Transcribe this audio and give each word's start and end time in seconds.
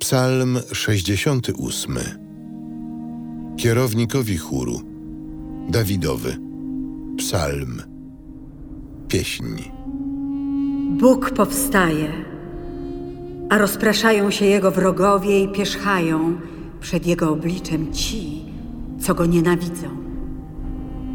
Psalm 0.00 0.58
68. 0.72 1.98
Kierownikowi 3.56 4.36
chóru. 4.38 4.80
Dawidowy. 5.68 6.36
Psalm. 7.18 7.82
Pieśń. 9.08 9.44
Bóg 10.90 11.30
powstaje, 11.30 12.08
a 13.50 13.58
rozpraszają 13.58 14.30
się 14.30 14.44
Jego 14.44 14.70
wrogowie 14.70 15.42
i 15.42 15.48
pierzchają 15.48 16.40
przed 16.80 17.06
Jego 17.06 17.30
obliczem 17.30 17.92
ci, 17.92 18.44
co 19.00 19.14
Go 19.14 19.26
nienawidzą. 19.26 19.88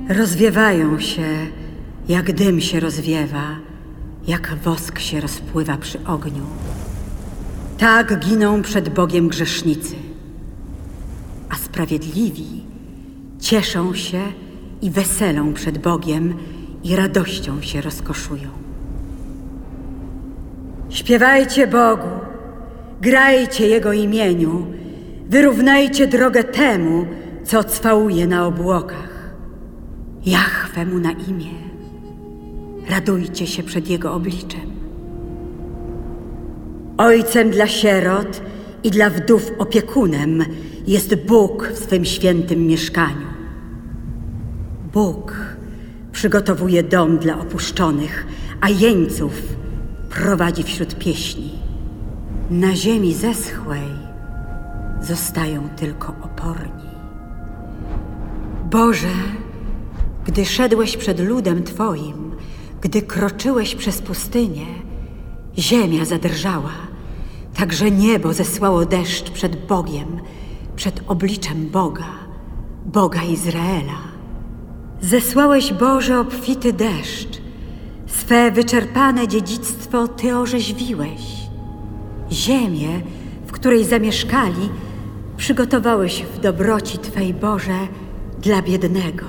Rozwiewają 0.10 1.00
się, 1.00 1.28
jak 2.08 2.34
dym 2.34 2.62
się 2.62 2.80
rozwiewa, 2.80 3.60
jak 4.28 4.56
wosk 4.64 5.00
się 5.00 5.22
rozpływa 5.22 5.78
przy 5.78 6.06
ogniu. 6.06 6.46
Tak 7.78 8.20
giną 8.20 8.62
przed 8.62 8.90
Bogiem 8.90 9.28
grzesznicy, 9.28 9.96
a 11.50 11.56
sprawiedliwi 11.56 12.64
cieszą 13.40 13.94
się 13.94 14.22
i 14.82 14.92
weselą 14.92 15.54
przed 15.54 15.78
Bogiem 15.78 16.34
i 16.84 16.96
radością 16.96 17.62
się 17.62 17.82
rozkoszują. 17.82 18.50
Śpiewajcie 20.90 21.68
Bogu, 21.68 22.10
grajcie 23.02 23.68
Jego 23.68 23.94
imieniu, 23.94 24.68
wyrównajcie 25.30 26.08
drogę 26.08 26.44
temu, 26.44 27.06
co 27.44 27.64
cwałuje 27.64 28.28
na 28.28 28.48
obłokach. 28.48 29.34
Jachwę 30.26 30.86
mu 30.86 31.00
na 31.00 31.12
imię. 31.12 31.52
Radujcie 32.90 33.48
się 33.48 33.64
przed 33.64 33.90
Jego 33.90 34.14
obliczem. 34.14 34.75
Ojcem 36.98 37.50
dla 37.50 37.68
sierot 37.68 38.42
i 38.84 38.92
dla 38.92 39.10
wdów 39.10 39.52
opiekunem 39.58 40.46
jest 40.88 41.16
Bóg 41.16 41.68
w 41.74 41.78
swym 41.78 42.06
świętym 42.06 42.68
mieszkaniu. 42.68 43.28
Bóg 44.94 45.34
przygotowuje 46.12 46.84
dom 46.84 47.18
dla 47.18 47.40
opuszczonych, 47.40 48.28
a 48.62 48.70
jeńców 48.70 49.34
prowadzi 50.10 50.64
wśród 50.64 50.96
pieśni. 50.96 51.52
Na 52.50 52.76
ziemi 52.76 53.14
zeschłej 53.14 53.88
zostają 55.02 55.70
tylko 55.70 56.16
oporni. 56.22 56.90
Boże, 58.72 59.14
gdy 60.26 60.46
szedłeś 60.46 60.98
przed 60.98 61.20
ludem 61.20 61.64
Twoim, 61.64 62.32
gdy 62.82 63.02
kroczyłeś 63.02 63.76
przez 63.76 64.02
pustynię, 64.02 64.66
ziemia 65.58 66.06
zadrżała, 66.06 66.72
także 67.58 67.92
niebo 67.92 68.34
zesłało 68.34 68.86
deszcz 68.86 69.30
przed 69.30 69.66
Bogiem, 69.68 70.20
przed 70.76 71.02
obliczem 71.08 71.70
Boga, 71.70 72.10
Boga 72.86 73.24
Izraela. 73.24 74.16
Zesłałeś, 75.02 75.74
Boże, 75.74 76.20
obfity 76.20 76.74
deszcz, 76.74 77.42
swe 78.08 78.52
wyczerpane 78.52 79.28
dziedzictwo 79.28 80.08
Ty 80.08 80.38
orzeźwiłeś. 80.38 81.22
Ziemię, 82.32 83.02
w 83.46 83.52
której 83.52 83.86
zamieszkali, 83.86 84.70
przygotowałeś 85.38 86.24
w 86.24 86.40
dobroci 86.40 86.98
Twej, 86.98 87.34
Boże, 87.34 87.88
dla 88.42 88.62
biednego. 88.62 89.26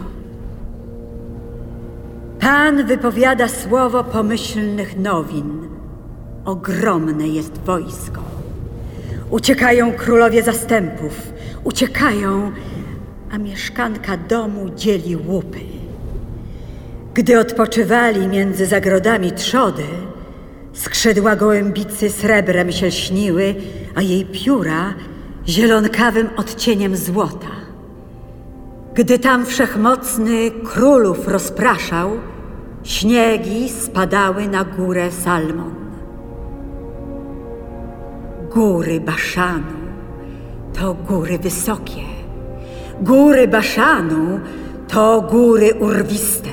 Pan 2.41 2.87
wypowiada 2.87 3.49
słowo 3.49 4.05
pomyślnych 4.05 4.99
nowin. 4.99 5.76
Ogromne 6.47 7.29
jest 7.29 7.59
wojsko. 7.59 8.21
Uciekają 9.31 9.93
królowie 9.93 10.43
zastępów, 10.43 11.33
uciekają, 11.65 12.53
a 13.33 13.39
mieszkanka 13.39 14.17
domu 14.17 14.71
dzieli 14.77 15.17
łupy. 15.17 15.59
Gdy 17.15 17.41
odpoczywali 17.41 18.29
między 18.29 18.67
zagrodami 18.67 19.33
trzody, 19.33 19.85
skrzydła 20.73 21.37
gołębicy 21.37 22.11
srebrem 22.11 22.73
się 22.73 22.91
śniły, 22.91 23.55
a 23.95 24.03
jej 24.03 24.27
pióra 24.27 24.95
zielonkawym 25.49 26.29
odcieniem 26.37 26.97
złota. 26.97 27.57
Gdy 28.95 29.19
tam 29.19 29.47
wszechmocny 29.47 30.51
królów 30.51 31.29
rozpraszał, 31.29 32.11
śniegi 32.85 33.69
spadały 33.69 34.49
na 34.49 34.65
górę 34.65 35.11
Salmon. 35.13 35.76
Góry 38.57 39.01
Baszanu 39.01 39.77
to 40.73 40.95
góry 40.95 41.39
wysokie, 41.39 42.03
góry 43.01 43.49
Baszanu 43.49 44.41
to 44.89 45.23
góry 45.31 45.75
urwiste. 45.75 46.51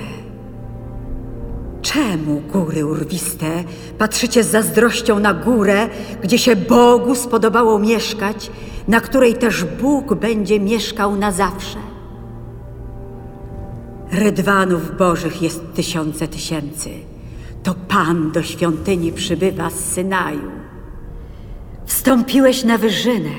Czemu 1.82 2.42
góry 2.54 2.86
urwiste 2.86 3.64
patrzycie 3.98 4.44
z 4.44 4.48
zazdrością 4.48 5.20
na 5.20 5.34
górę, 5.34 5.90
gdzie 6.24 6.38
się 6.38 6.56
Bogu 6.56 7.16
spodobało 7.16 7.80
mieszkać, 7.80 8.52
na 8.88 9.02
której 9.02 9.34
też 9.34 9.64
Bóg 9.64 10.14
będzie 10.14 10.60
mieszkał 10.60 11.16
na 11.16 11.32
zawsze? 11.32 11.80
Rydwanów 14.12 14.98
bożych 14.98 15.42
jest 15.42 15.74
tysiące 15.74 16.28
tysięcy. 16.28 16.90
To 17.64 17.76
Pan 17.88 18.32
do 18.32 18.44
świątyni 18.44 19.12
przybywa 19.12 19.70
z 19.70 19.80
Synaju. 19.80 20.63
Wstąpiłeś 21.86 22.64
na 22.64 22.78
wyżynę, 22.78 23.30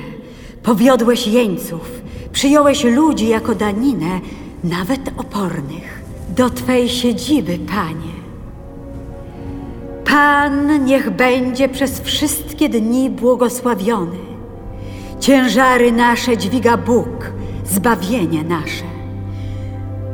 powiodłeś 0.63 1.27
jeńców, 1.27 2.01
przyjąłeś 2.31 2.83
ludzi 2.83 3.27
jako 3.27 3.55
daninę, 3.55 4.19
nawet 4.63 5.01
opornych, 5.17 6.01
do 6.29 6.49
Twej 6.49 6.89
siedziby, 6.89 7.57
Panie. 7.57 8.15
Pan 10.05 10.85
niech 10.85 11.09
będzie 11.09 11.69
przez 11.69 12.01
wszystkie 12.01 12.69
dni 12.69 13.09
błogosławiony. 13.09 14.17
Ciężary 15.19 15.91
nasze 15.91 16.37
dźwiga 16.37 16.77
Bóg, 16.77 17.31
zbawienie 17.65 18.43
nasze. 18.43 18.85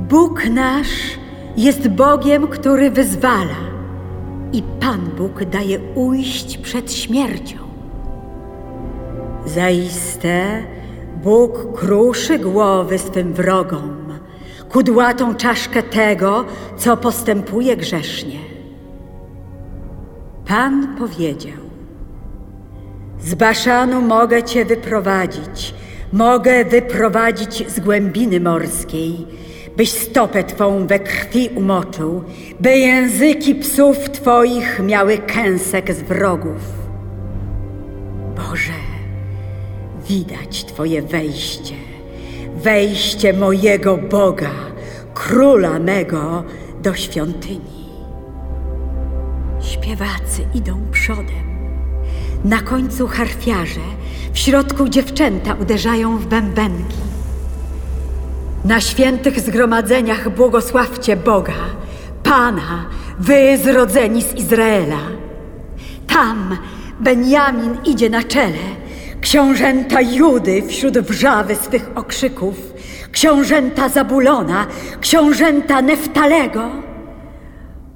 Bóg 0.09 0.45
nasz 0.49 1.17
jest 1.57 1.87
Bogiem, 1.87 2.47
który 2.47 2.91
wyzwala 2.91 3.71
i 4.53 4.63
Pan 4.79 4.99
Bóg 5.17 5.45
daje 5.45 5.79
ujść 5.95 6.57
przed 6.57 6.93
śmiercią. 6.93 7.70
Zaiste 9.45 10.63
Bóg 11.23 11.79
kruszy 11.79 12.39
głowy 12.39 12.97
swym 12.97 13.33
wrogom, 13.33 14.19
kudłatą 14.69 15.35
czaszkę 15.35 15.83
tego, 15.83 16.45
co 16.77 16.97
postępuje 16.97 17.77
grzesznie. 17.77 18.39
Pan 20.47 20.95
powiedział: 20.97 21.57
Z 23.19 23.35
Baszanu 23.35 24.01
mogę 24.01 24.43
cię 24.43 24.65
wyprowadzić, 24.65 25.73
mogę 26.13 26.65
wyprowadzić 26.65 27.71
z 27.71 27.79
głębiny 27.79 28.39
morskiej, 28.39 29.27
byś 29.77 29.91
stopę 29.91 30.43
twą 30.43 30.87
we 30.87 30.99
krwi 30.99 31.49
umoczył, 31.55 32.23
by 32.59 32.77
języki 32.77 33.55
psów 33.55 33.97
twoich 34.09 34.79
miały 34.83 35.17
kęsek 35.17 35.93
z 35.93 36.01
wrogów. 36.01 36.80
Widać 40.09 40.65
Twoje 40.65 41.01
wejście, 41.01 41.75
wejście 42.55 43.33
mojego 43.33 43.97
Boga, 43.97 44.51
króla 45.13 45.79
mego 45.79 46.43
do 46.83 46.93
świątyni. 46.93 47.81
Śpiewacy 49.61 50.41
idą 50.53 50.77
przodem. 50.91 51.51
Na 52.45 52.61
końcu 52.61 53.07
harfiarze, 53.07 53.81
w 54.33 54.39
środku 54.39 54.89
dziewczęta 54.89 55.53
uderzają 55.53 56.17
w 56.17 56.25
bębenki. 56.25 56.97
Na 58.65 58.81
świętych 58.81 59.39
zgromadzeniach 59.39 60.35
błogosławcie 60.35 61.17
Boga, 61.17 61.53
Pana, 62.23 62.85
wy 63.19 63.57
zrodzeni 63.57 64.21
z 64.21 64.33
Izraela. 64.33 64.99
Tam 66.07 66.57
Benjamin 66.99 67.77
idzie 67.85 68.09
na 68.09 68.23
czele, 68.23 68.80
książęta 69.21 70.01
Judy 70.01 70.63
wśród 70.67 70.99
wrzawy 70.99 71.55
swych 71.55 71.91
okrzyków, 71.95 72.73
książęta 73.11 73.89
Zabulona, 73.89 74.67
książęta 75.01 75.81
Neftalego. 75.81 76.71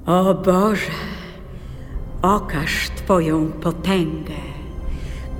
O 0.06 0.34
Boże, 0.34 0.92
okaż 2.22 2.90
Twoją 2.96 3.52
potęgę, 3.52 4.34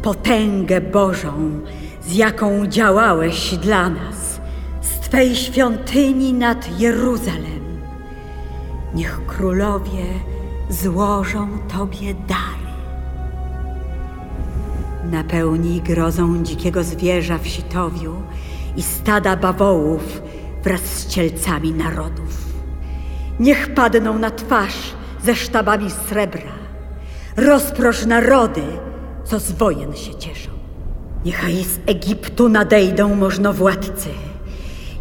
potęgę 0.02 0.80
Bożą, 0.80 1.60
z 2.02 2.14
jaką 2.14 2.66
działałeś 2.66 3.54
dla 3.54 3.88
nas, 3.88 4.40
z 4.80 5.00
Twej 5.00 5.36
świątyni 5.36 6.32
nad 6.32 6.80
Jeruzalem. 6.80 7.80
Niech 8.94 9.26
królowie 9.26 10.04
złożą 10.70 11.48
Tobie 11.68 12.14
dary. 12.14 12.56
Napełnij 15.11 15.81
grozą 15.81 16.43
dzikiego 16.43 16.85
zwierza 16.85 17.38
w 17.38 17.47
sitowiu 17.47 18.14
i 18.76 18.82
stada 18.82 19.37
bawołów 19.37 20.23
wraz 20.64 20.81
z 20.81 21.06
cielcami 21.06 21.73
narodów. 21.73 22.47
Niech 23.41 23.75
padną 23.75 24.19
na 24.19 24.31
twarz 24.31 24.94
ze 25.25 25.35
sztabami 25.35 25.91
srebra. 25.91 26.53
Rozprosz 27.37 28.06
narody, 28.06 28.62
co 29.25 29.38
z 29.38 29.53
wojen 29.53 29.94
się 29.94 30.14
cieszą. 30.14 30.50
Niechaj 31.25 31.64
z 31.64 31.79
Egiptu 31.87 32.49
nadejdą 32.49 33.14
możnowładcy. 33.14 34.08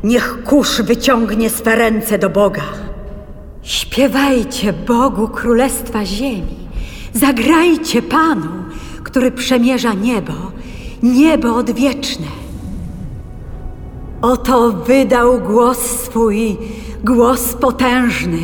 Niech 0.03 0.43
kurz 0.43 0.81
wyciągnie 0.81 1.49
swe 1.49 1.75
ręce 1.75 2.17
do 2.19 2.29
Boga. 2.29 2.63
Śpiewajcie 3.61 4.73
Bogu 4.73 5.27
Królestwa 5.27 6.05
Ziemi. 6.05 6.55
Zagrajcie 7.13 8.01
Panu, 8.01 8.64
który 9.15 9.31
przemierza 9.31 9.93
niebo, 9.93 10.33
niebo 11.03 11.55
odwieczne. 11.55 12.27
Oto 14.21 14.71
wydał 14.71 15.39
głos 15.39 15.77
swój, 15.77 16.57
głos 17.03 17.53
potężny. 17.53 18.41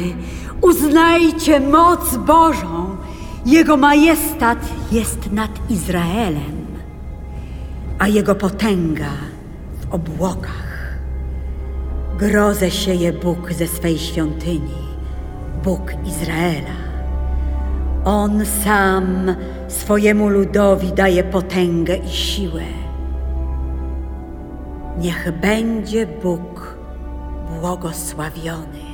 Uznajcie 0.62 1.60
moc 1.60 2.18
Bożą. 2.18 2.98
Jego 3.46 3.78
majestat 3.78 4.58
jest 4.92 5.32
nad 5.32 5.52
Izraelem, 5.70 6.66
a 8.00 8.08
jego 8.08 8.36
potęga 8.36 9.12
w 9.82 9.94
obłokach. 9.94 10.98
Grozę 12.20 12.72
sieje 12.72 13.14
Bóg 13.14 13.54
ze 13.54 13.68
swej 13.68 14.00
świątyni, 14.00 14.82
Bóg 15.64 15.94
Izraela. 16.06 16.81
On 18.06 18.46
sam 18.46 19.36
swojemu 19.68 20.30
ludowi 20.30 20.92
daje 20.94 21.24
potęgę 21.24 21.98
i 21.98 22.10
siłę. 22.10 22.62
Niech 24.98 25.32
będzie 25.42 26.08
Bóg 26.08 26.78
błogosławiony. 27.60 28.91